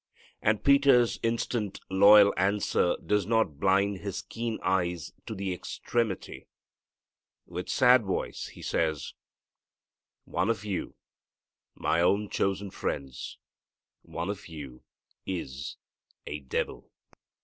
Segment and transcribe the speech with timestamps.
[0.41, 6.47] And Peter's instant, loyal answer does not blind His keen eyes to the extremity.
[7.45, 9.13] With sad voice He says,
[10.25, 10.95] "One of you,
[11.75, 13.37] my own chosen friends,
[14.01, 14.81] one of you
[15.27, 15.75] is
[16.25, 16.89] a devil."